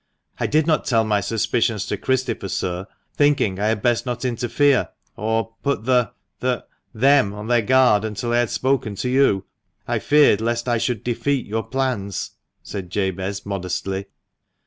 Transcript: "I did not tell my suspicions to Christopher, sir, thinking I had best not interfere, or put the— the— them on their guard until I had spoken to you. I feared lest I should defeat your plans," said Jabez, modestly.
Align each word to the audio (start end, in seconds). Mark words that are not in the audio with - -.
"I 0.39 0.47
did 0.47 0.65
not 0.65 0.85
tell 0.85 1.03
my 1.03 1.21
suspicions 1.21 1.85
to 1.85 1.95
Christopher, 1.95 2.47
sir, 2.49 2.87
thinking 3.15 3.59
I 3.59 3.67
had 3.67 3.83
best 3.83 4.03
not 4.03 4.25
interfere, 4.25 4.89
or 5.15 5.53
put 5.61 5.85
the— 5.85 6.13
the— 6.39 6.65
them 7.07 7.35
on 7.35 7.45
their 7.45 7.61
guard 7.61 8.03
until 8.03 8.33
I 8.33 8.37
had 8.39 8.49
spoken 8.49 8.95
to 8.95 9.09
you. 9.09 9.45
I 9.87 9.99
feared 9.99 10.41
lest 10.41 10.67
I 10.67 10.79
should 10.79 11.03
defeat 11.03 11.45
your 11.45 11.61
plans," 11.61 12.31
said 12.63 12.89
Jabez, 12.89 13.45
modestly. 13.45 14.07